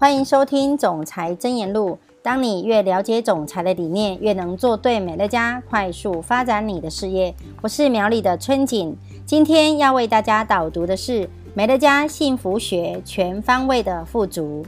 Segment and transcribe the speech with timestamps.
[0.00, 1.90] 欢迎收听《总裁真言录》。
[2.22, 7.34] 当你越了解总裁的理念，越能做对美乐家，快速发展你的事业。
[7.60, 14.64] 我是苗里的春景，今天要为大家导读的是美乐家幸福学全方位的富足。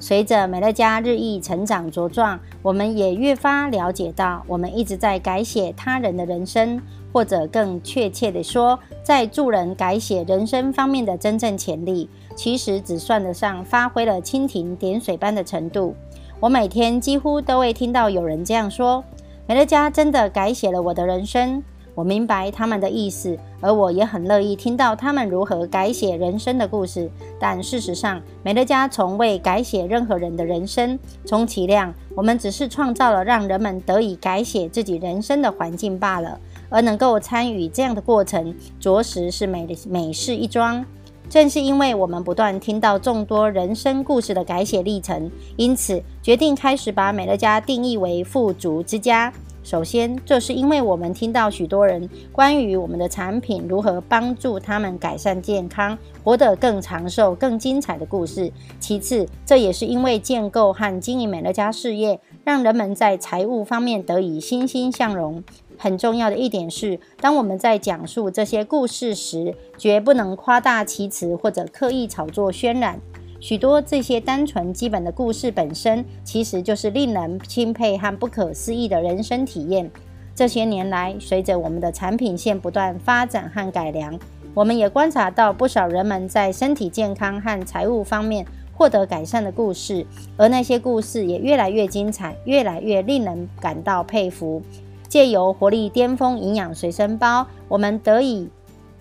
[0.00, 6.80] 随着美乐家日益成长茁壮，我们也越发了解到，我们一直在改写他人的人生，
[7.12, 12.08] 或者更确切地说，在助人改写人生方面的真正潜力。
[12.36, 15.96] 其实只算得上发挥了蜻蜓点水般的程度。
[16.38, 19.02] 我每天几乎都会听到有人这样说
[19.48, 21.64] ：“美乐家真的改写了我的人生。”
[21.98, 27.10] 我明白他们的意思，而我也很乐意听到他们如何改写人生的故事。
[27.40, 30.96] 但事实上，美乐家从未改写任何人的人生。
[31.26, 36.38] 充其量，我们只是创造了让人们得以改写自己人生的环境罢了。
[36.68, 40.84] 而能够参与这样的过程，着实是美的美事一桩。
[41.28, 49.32] 正是因为我们不断听到众多人生故事的改写历程，因此决定开始把美乐家定义为富足之家。
[49.68, 58.50] 首先，这是因为我们听到许多人关于我们的产品如何帮助他们改善健康、活得更长寿、更精彩的故事。
[58.80, 65.44] 其次，这也是因为建构和经营美乐家事业，让人们在财务方面得以欣欣向荣。
[65.76, 72.98] 很重要的一点是，当我们在讲述这些故事时，绝不能夸大其词或者刻意炒作渲染。
[73.40, 79.88] 许多这些单纯基本的故事本身，其实就是令人钦佩和不可思议的人生体验。
[80.34, 84.18] 这些年来，随着我们的产品线不断发展和改良，
[84.54, 88.44] 我们也观察到不少人们在身体健康和财务方面
[88.74, 90.04] 获得改善的故事，
[90.36, 94.60] 而那些故事也越来越精彩，越来越令人感到佩服。
[95.08, 98.48] 借由活力巅峰营养随身包，我们得以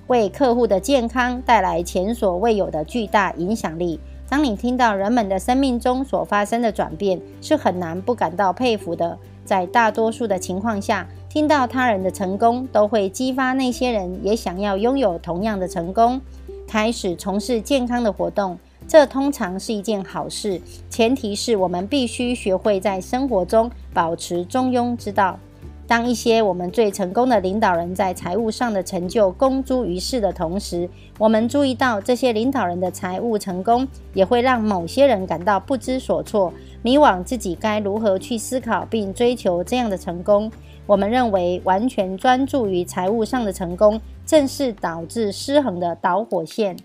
[0.05, 3.99] 为客户的健康带来前所未有的巨大影响力。
[4.29, 9.17] 当你听到人们的生命中所发生的转变，是很难不感到佩服的。
[9.45, 16.19] 在大多数的情况下，听到他人的成功，都会激发那些人也想要拥有同样的成功，
[16.67, 18.59] 开始从事健康的活动。
[18.85, 25.39] 这通常是一件好事，前提是我们必须学会在生活中保持中庸之道。
[25.87, 40.51] 当一些我们最成功的领导人在财务上的成就公诸于世的同时，我们注意到这些领导人的财务成功也会让某些人感到不知所措，迷惘自己该如何去思考并追求这样的成功。
[40.85, 46.75] 我们认为，完全专注于财务上的成功，正是导致失衡的导火线。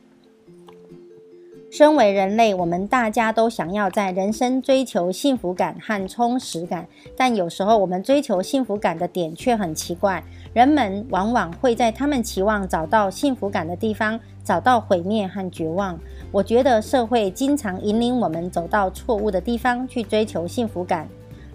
[1.73, 10.23] 身为人类，我们大家都想要在人生追求幸福感和充实感，但有时候我们追求幸福感的点却很奇怪。
[10.53, 15.99] 人们往往会在他们期望找到幸福感的地方找到毁灭和绝望。
[16.31, 21.09] 我觉得社会经常引领我们走到错误的地方去追求幸福感，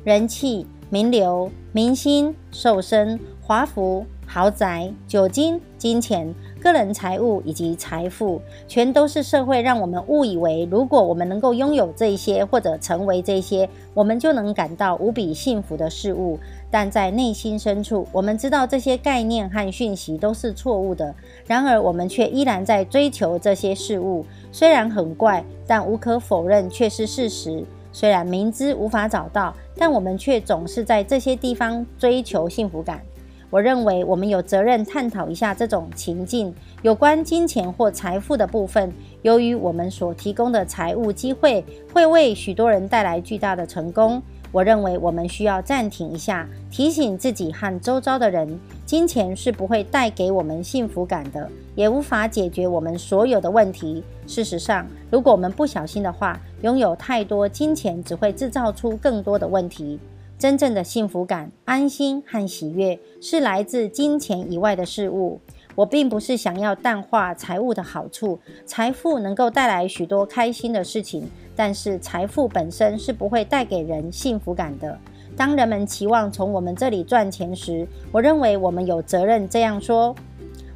[0.04, 6.34] 人气、名流、明星、瘦身、华服、豪宅、酒精、金钱。
[6.62, 16.40] 个人财务以及财富，全都是社会让我们误以为，如果我们能够拥有这些或者成为这些，我们就能感到无比幸福的事物。
[16.69, 21.16] 但在内心深处，我们知道这些概念和讯息都是错误的。
[21.45, 24.25] 然而，我们却依然在追求这些事物。
[24.51, 27.63] 虽然很怪，但无可否认却是事实。
[27.94, 33.01] 虽然明知无法找到，但我们却总是在这些地方追求幸福感。
[33.50, 38.91] 我认为我们有责任探讨一下这种情境，有关金钱或财富的部分。
[39.22, 41.63] 由于我们所提供的财务机会
[41.94, 44.22] 会为许多人带来巨大的成功，
[44.52, 54.03] 我认为我们需要暂停一下，提醒自己和周遭的人：金钱是不会带给我们幸福感的，也无法解决我们所有的问题。
[54.25, 59.97] 事实上，如果我们不小心的话，拥有太多金钱只会制造出更多的问题。
[60.38, 65.40] 真正的幸福感、安心和喜悦是来自金钱以外的事物。
[65.74, 74.98] 我并不是想要淡化财务的好处，财富能够带来许多开心的事情，但是财富本身是不会带给人幸福感的。
[75.36, 80.16] 当人们期望从我们这里赚钱时，我认为我们有责任这样说。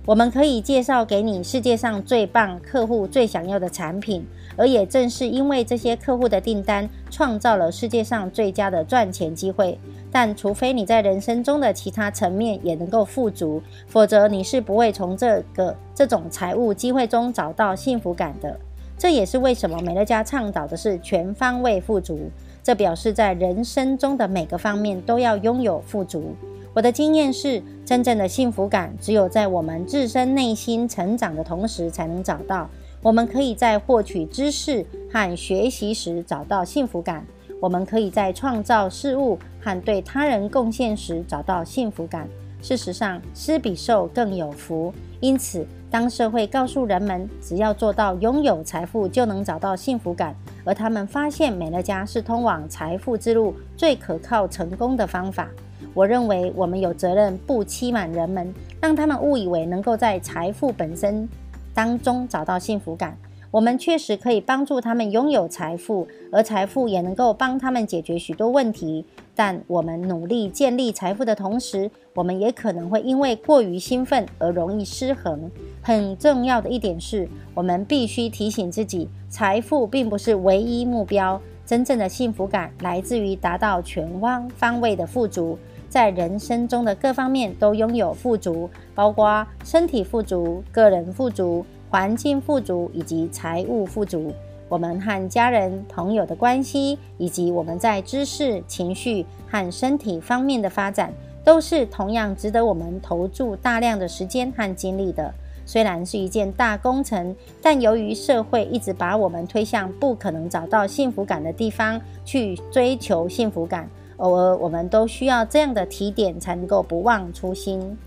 [0.04, 4.26] 我们可以介绍给你世界上最棒、客户最想要的产品，
[4.58, 9.78] 而也正是因为这些客户的订单，创造了世界上最佳的赚钱机会。
[10.12, 18.60] 但除非你在人生中的其他层面也能够富足，否则你是不会从这个这种财务机会中找到幸福感的。
[18.98, 22.20] 这也是为什么美乐家倡导的是全方位富足。
[22.64, 26.36] 这表示在人生中的每个方面都要拥有富足。
[26.74, 32.70] 我的经验是，真正的幸福感只有在我们自身内心成长的同时才能找到。
[33.02, 37.24] 我们可以在获取知识和学习时找到幸福感；
[37.60, 42.26] 我们可以在创造事物和对他人贡献时找到幸福感。
[42.62, 44.94] 事实上，施比受更有福。
[45.20, 50.34] 因此，当社会告诉人们只要做到拥有财富就能找到幸福感，
[50.64, 55.50] 而他们发现美乐家是通往财富之路最可靠、成功的方法，
[55.94, 61.28] 我认为我们有责任不欺瞒人们，让他们误以为能够在财富本身
[61.74, 63.18] 当中找到幸福感。
[63.52, 69.06] 我们确实可以帮助他们拥有财富，而财富也能够帮他们解决许多问题。
[69.36, 75.52] 但我们努力建立财富的同时，我们也可能会因为过于兴奋而容易失衡。
[75.82, 81.42] 很重要的一点是，我们必须提醒自己，财富并不是唯一目标。
[81.66, 85.58] 真正的幸福感来自于达到全方方位的富足，
[85.92, 91.64] 在人生中的各方面都拥有富足，包括身体富足、个人富足。
[91.90, 94.34] 环境富足以及财务富足，
[94.70, 101.12] 我们和家人、朋友的关系，以及我们在知识、情绪和身体方面的发展，
[101.44, 105.34] 都是同样值得我们投注大量的时间和精力的。
[105.66, 113.90] 虽然是一件大工程，但由于社会一直把我们推向不可能找到幸福感的地方去追求幸福感，
[114.22, 117.98] 偶尔我们都需要这样的提点，才能够不忘初心。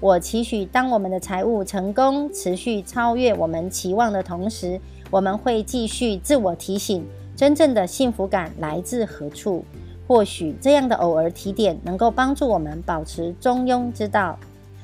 [0.00, 7.06] 我期许，当我们的财务成功持续超越我们期望的同时，我们会继续自我提醒：
[7.36, 9.64] 真正的幸福感来自何处？
[10.08, 14.36] 或许这样的偶尔提点能够帮助我们保持中庸之道。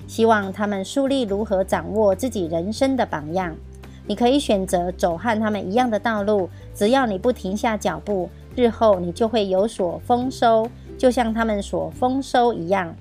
[0.06, 3.54] 希望他们树立如何掌握自己人生的榜样。
[4.06, 10.68] 你可以选择走和他们一样的道路，只要你不停下脚步，日后你就会有所丰收，
[10.98, 12.96] 就像他们所丰收一样。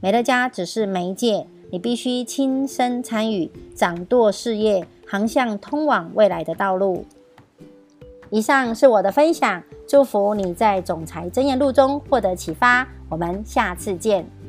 [0.00, 1.46] 美乐家只是媒介。
[1.70, 7.06] 你必须亲身参与，掌舵事业，航向通往未来的道路。
[8.28, 12.86] 以上是我的分享，祝福你在总裁真言录中获得启发。
[13.08, 14.41] 我们下次见。